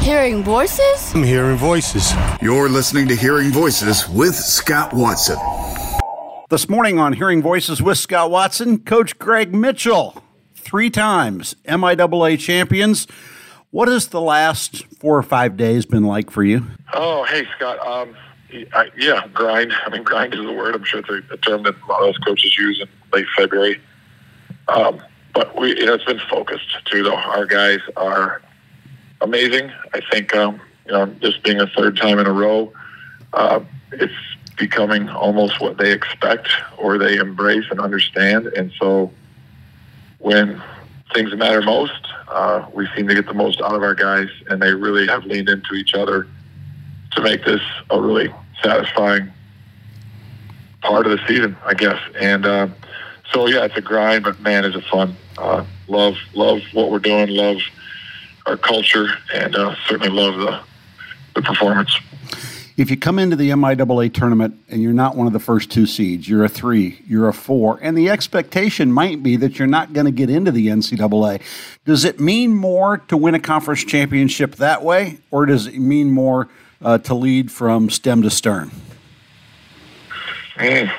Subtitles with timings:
[0.00, 1.14] Hearing voices?
[1.14, 2.12] I'm hearing voices.
[2.40, 5.36] You're listening to Hearing Voices with Scott Watson.
[6.48, 10.22] This morning on Hearing Voices with Scott Watson, Coach Greg Mitchell,
[10.54, 13.06] three times MIAA champions.
[13.72, 16.66] What has the last four or five days been like for you?
[16.94, 17.78] Oh, hey, Scott.
[17.86, 18.16] Um,
[18.72, 19.72] I, yeah, grind.
[19.84, 20.74] I mean, grind is the word.
[20.74, 23.26] I'm sure it's a, a term that a lot of us coaches use in late
[23.36, 23.78] February.
[24.68, 25.02] Um,
[25.34, 27.02] but we, you know, it's been focused too.
[27.02, 28.40] Though our guys are
[29.20, 29.72] amazing.
[29.92, 32.72] I think, um, you know, just being a third time in a row,
[33.32, 33.60] uh,
[33.92, 34.12] it's
[34.56, 38.46] becoming almost what they expect or they embrace and understand.
[38.48, 39.10] And so,
[40.18, 40.62] when
[41.14, 44.60] things matter most, uh, we seem to get the most out of our guys, and
[44.60, 46.26] they really have leaned into each other
[47.12, 49.30] to make this a really satisfying
[50.82, 51.98] part of the season, I guess.
[52.20, 52.68] And uh,
[53.32, 55.16] so, yeah, it's a grind, but man, is it fun.
[55.38, 57.28] Uh, love, love what we're doing.
[57.30, 57.58] Love
[58.46, 60.60] our culture, and uh, certainly love the
[61.34, 61.96] the performance.
[62.76, 65.84] If you come into the MIAA tournament and you're not one of the first two
[65.84, 69.92] seeds, you're a three, you're a four, and the expectation might be that you're not
[69.92, 71.42] going to get into the NCAA.
[71.84, 76.10] Does it mean more to win a conference championship that way, or does it mean
[76.10, 76.48] more
[76.82, 78.70] uh, to lead from stem to stern?
[80.56, 80.90] Mm,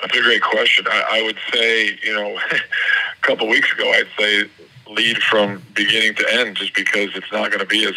[0.00, 0.86] that's a great question.
[0.88, 4.48] I, I would say, you know, a couple weeks ago, I'd say
[4.92, 7.94] lead from beginning to end, just because it's not going to be as,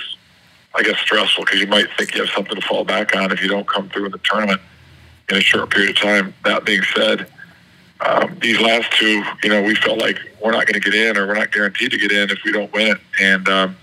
[0.74, 1.46] I guess, stressful.
[1.46, 3.90] Because you might think you have something to fall back on if you don't come
[3.90, 4.62] through in the tournament
[5.30, 6.34] in a short period of time.
[6.44, 7.28] That being said,
[8.06, 11.18] um, these last two, you know, we felt like we're not going to get in,
[11.18, 13.76] or we're not guaranteed to get in if we don't win it, and um,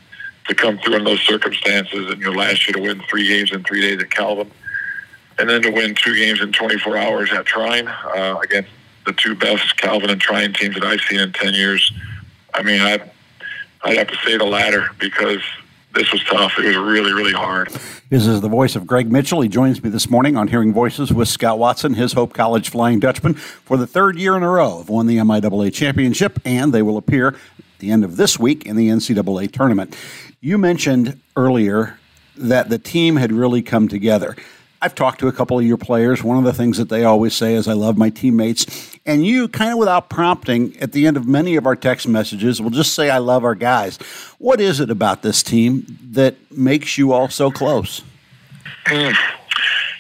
[0.49, 3.63] to come through in those circumstances, and you last year to win three games in
[3.65, 4.51] three days at Calvin
[5.39, 8.71] and then to win two games in 24 hours at Trine uh, against
[9.07, 11.93] the two best Calvin and Trine teams that I've seen in 10 years.
[12.55, 13.11] I mean, I'd,
[13.83, 15.41] I'd have to say the latter because
[15.95, 16.59] this was tough.
[16.59, 17.69] It was really, really hard.
[18.09, 19.41] This is the voice of Greg Mitchell.
[19.41, 23.01] He joins me this morning on Hearing Voices with Scott Watson, his Hope College Flying
[23.01, 26.83] Dutchman, for the third year in a row have won the MIAA championship, and they
[26.83, 29.97] will appear at the end of this week in the NCAA tournament.
[30.41, 31.99] You mentioned earlier
[32.37, 34.37] that the team had really come together.
[34.83, 36.25] I've talked to a couple of your players.
[36.25, 38.99] One of the things that they always say is, I love my teammates.
[39.07, 42.61] And you, kind of without prompting, at the end of many of our text messages,
[42.61, 43.97] will just say, I love our guys.
[44.39, 48.03] What is it about this team that makes you all so close?
[48.87, 49.15] Mm.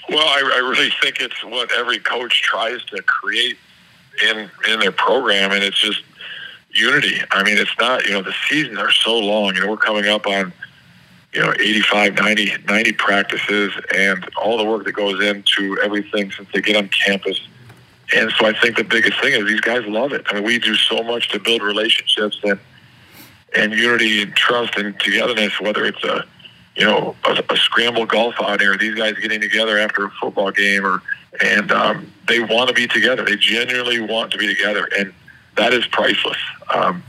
[0.08, 3.56] Well, I, I really think it's what every coach tries to create
[4.28, 6.02] in in their program, and it's just
[6.70, 7.20] unity.
[7.30, 9.54] I mean, it's not, you know, the seasons are so long.
[9.54, 10.52] You know, we're coming up on
[11.32, 16.48] you know 85 90 90 practices and all the work that goes into everything since
[16.52, 17.40] they get on campus.
[18.14, 20.26] And so i think the biggest thing is these guys love it.
[20.28, 22.58] I mean we do so much to build relationships and
[23.54, 26.24] and unity and trust and togetherness whether it's a
[26.76, 30.50] you know a, a scramble golf out here these guys getting together after a football
[30.50, 31.02] game or
[31.40, 33.24] and um, they want to be together.
[33.24, 35.12] They genuinely want to be together and
[35.56, 36.38] that is priceless.
[36.72, 37.02] Um,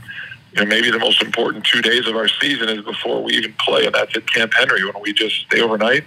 [0.54, 3.52] you know, maybe the most important two days of our season is before we even
[3.54, 6.04] play, and that's at Camp Henry when we just stay overnight,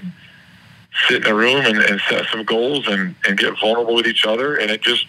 [1.10, 4.26] sit in a room and, and set some goals and, and get vulnerable with each
[4.26, 4.56] other.
[4.56, 5.06] And it just,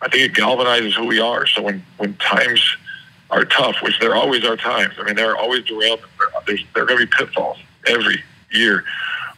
[0.00, 1.46] I think it galvanizes who we are.
[1.46, 2.64] So when, when times
[3.30, 6.06] are tough, which there always are times, I mean, there are always derailments,
[6.46, 8.84] there's, there are going to be pitfalls every year.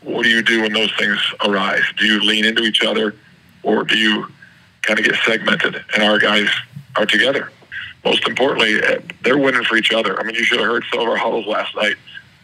[0.03, 1.83] What do you do when those things arise?
[1.99, 3.17] Do you lean into each other
[3.65, 4.29] or do you
[4.83, 5.85] kind of get segmented?
[5.93, 6.49] And our guys
[6.95, 7.51] are together
[8.05, 8.81] most importantly,
[9.23, 10.19] they're winning for each other.
[10.19, 11.97] I mean, you should have heard some of our huddles last night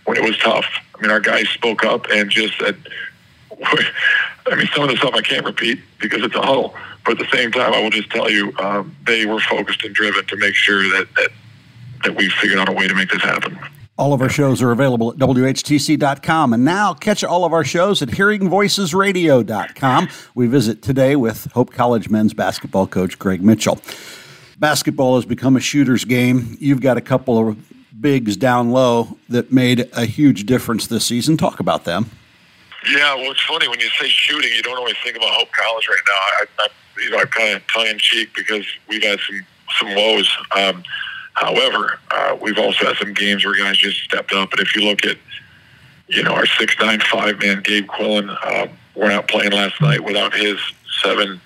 [0.05, 0.67] when it was tough.
[0.95, 2.77] I mean, our guys spoke up and just said,
[3.65, 6.75] I mean, some of the stuff I can't repeat because it's a huddle.
[7.05, 9.95] But at the same time, I will just tell you, um, they were focused and
[9.95, 11.31] driven to make sure that, that,
[12.05, 13.59] that we figured out a way to make this happen.
[13.99, 16.53] All of our shows are available at WHTC.com.
[16.53, 20.09] And now catch all of our shows at HearingVoicesRadio.com.
[20.35, 23.81] We visit today with Hope College men's basketball coach Greg Mitchell
[24.59, 26.57] basketball has become a shooter's game.
[26.61, 27.57] You've got a couple of
[28.01, 31.37] bigs down low that made a huge difference this season.
[31.37, 32.11] Talk about them.
[32.91, 35.89] Yeah, well, it's funny when you say shooting, you don't always think about Hope College
[35.89, 36.13] right now.
[36.15, 36.69] I, I
[37.03, 39.45] you know, I'm kind of tongue in cheek because we've had some
[39.79, 40.35] some woes.
[40.57, 40.83] Um,
[41.35, 44.53] however, uh, we've also had some games where guys just stepped up.
[44.53, 45.19] And if you look at,
[46.09, 50.03] you know, our six nine five man Gabe Quillen, uh, we're not playing last night
[50.03, 50.59] without his
[51.03, 51.41] seven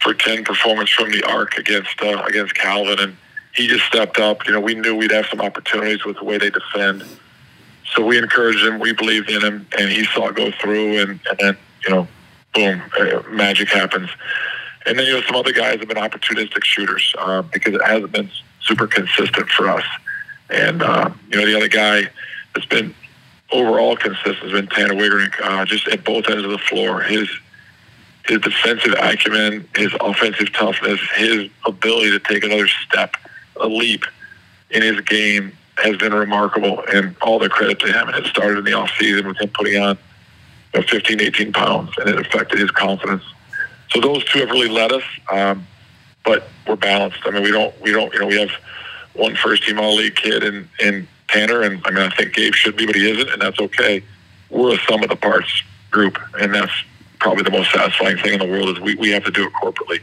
[0.00, 3.16] for ten performance from the arc against uh, against Calvin, and
[3.54, 4.46] he just stepped up.
[4.46, 7.04] You know, we knew we'd have some opportunities with the way they defend,
[7.94, 8.78] so we encouraged him.
[8.78, 12.08] We believed in him, and he saw it go through, and, and then you know,
[12.54, 14.10] boom, uh, magic happens.
[14.86, 18.12] And then you know some other guys have been opportunistic shooters uh, because it hasn't
[18.12, 18.30] been
[18.60, 19.84] super consistent for us.
[20.50, 22.08] And uh, you know the other guy
[22.54, 22.94] that's been
[23.50, 27.00] overall consistent has been Tanner Wiggerink, uh, just at both ends of the floor.
[27.00, 27.28] His
[28.28, 33.16] his defensive acumen, his offensive toughness, his ability to take another step,
[33.56, 34.04] a leap
[34.70, 38.08] in his game has been remarkable, and all the credit to him.
[38.08, 39.98] And it started in the offseason with him putting on
[40.74, 43.22] you know, 15, 18 pounds, and it affected his confidence.
[43.90, 45.66] So those two have really led us, um,
[46.24, 47.20] but we're balanced.
[47.24, 48.50] I mean, we don't, we don't, you know, we have
[49.14, 52.54] one first team all league kid in, in Tanner, and I mean, I think Gabe
[52.54, 54.02] should be, but he isn't, and that's okay.
[54.50, 56.72] We're a sum of the parts group, and that's
[57.20, 59.52] probably the most satisfying thing in the world is we, we have to do it
[59.52, 60.00] corporately.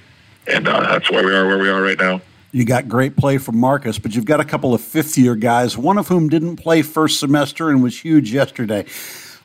[0.48, 2.22] And uh, that's why we are where we are right now.
[2.52, 5.78] You got great play from Marcus, but you've got a couple of fifth year guys,
[5.78, 8.86] one of whom didn't play first semester and was huge yesterday.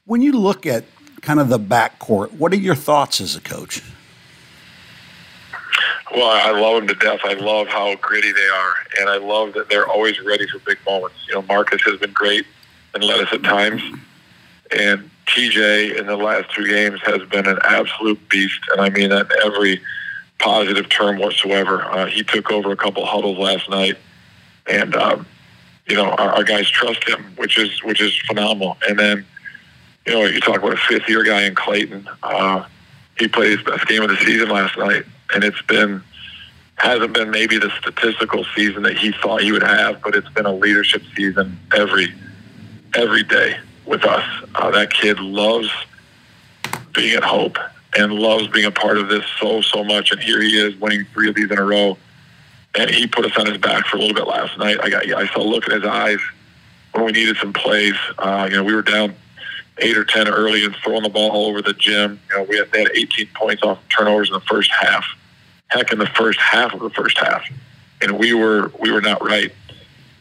[0.05, 0.85] When you look at
[1.21, 3.83] kind of the backcourt, what are your thoughts as a coach?
[6.13, 7.21] Well, I love them to death.
[7.25, 10.79] I love how gritty they are, and I love that they're always ready for big
[10.85, 11.17] moments.
[11.29, 12.47] You know, Marcus has been great
[12.95, 13.81] and led us at times,
[14.77, 19.11] and TJ in the last two games has been an absolute beast, and I mean
[19.11, 19.81] that in every
[20.39, 21.83] positive term whatsoever.
[21.85, 23.97] Uh, he took over a couple huddles last night,
[24.67, 25.27] and um,
[25.89, 28.77] you know our, our guys trust him, which is which is phenomenal.
[28.89, 29.25] And then
[30.07, 32.09] you know you talk about a fifth year guy in Clayton.
[32.23, 32.65] Uh,
[33.19, 35.05] he played his best game of the season last night,
[35.35, 36.03] and it's been
[36.77, 40.47] hasn't been maybe the statistical season that he thought he would have, but it's been
[40.47, 42.13] a leadership season every
[42.95, 43.57] every day
[43.91, 44.25] with us.
[44.55, 45.69] Uh, that kid loves
[46.95, 47.59] being at Hope
[47.99, 50.13] and loves being a part of this so so much.
[50.13, 51.99] And here he is winning three of these in a row.
[52.77, 54.79] And he put us on his back for a little bit last night.
[54.81, 56.21] I got I saw a look in his eyes
[56.93, 57.97] when we needed some plays.
[58.17, 59.15] Uh, you know, we were down
[59.79, 62.21] eight or ten early and throwing the ball all over the gym.
[62.31, 65.05] You know, we had, they had 18 points off turnovers in the first half.
[65.69, 67.43] Heck, in the first half of the first half,
[68.01, 69.53] and we were we were not right.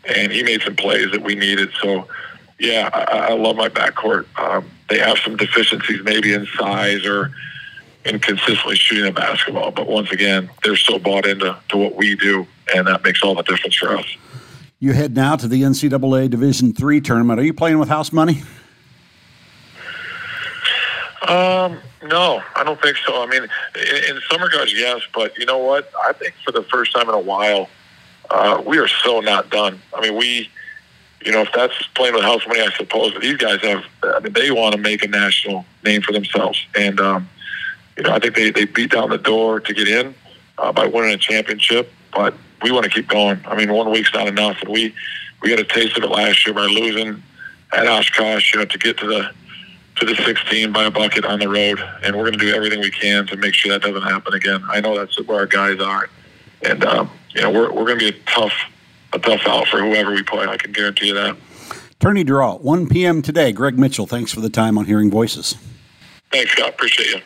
[0.06, 1.69] And he made some plays that we needed.
[1.83, 2.07] So
[2.59, 4.25] yeah, I, I love my backcourt.
[4.38, 7.31] Um, they have some deficiencies maybe in size or
[8.06, 12.15] in consistently shooting a basketball, but once again, they're so bought into to what we
[12.15, 14.06] do, and that makes all the difference for us.
[14.79, 17.39] You head now to the NCAA Division Three tournament.
[17.39, 18.44] Are you playing with house money?
[21.27, 23.21] Um, no, I don't think so.
[23.21, 25.91] I mean, in, in some regards, yes, but you know what?
[26.07, 27.69] I think for the first time in a while,
[28.29, 29.81] uh, we are so not done.
[29.94, 30.50] I mean, we
[31.24, 33.13] you know, if that's playing with house money, I suppose.
[33.13, 36.66] But these guys have, I mean, they want to make a national name for themselves.
[36.75, 37.30] And, um,
[37.98, 40.16] you know, I think they, they beat down the door to get in
[40.57, 41.92] uh, by winning a championship.
[42.13, 43.39] But we want to keep going.
[43.45, 44.57] I mean, one week's not enough.
[44.62, 44.94] And we,
[45.42, 47.21] we got a taste of it last year by losing
[47.74, 49.31] at Oshkosh, you know, to get to the,
[49.98, 51.80] to the 16 by a bucket on the road.
[52.04, 54.63] And we're going to do everything we can to make sure that doesn't happen again.
[54.69, 56.10] I know that's where our guys are.
[56.63, 58.54] And, um, you know, we're, we're going to be a tough,
[59.13, 60.45] a tough out for whoever we play.
[60.45, 61.38] I can guarantee you that.
[62.00, 63.21] Tourney draw, 1 p.m.
[63.21, 63.51] today.
[63.51, 65.56] Greg Mitchell, thanks for the time on Hearing Voices.
[66.31, 66.69] Thanks, Scott.
[66.69, 67.21] Appreciate you.